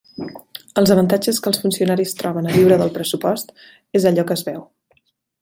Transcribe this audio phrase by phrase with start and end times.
[0.81, 3.55] Els avantatges que els funcionaris troben a viure del pressupost
[4.01, 4.67] és allò que es veu.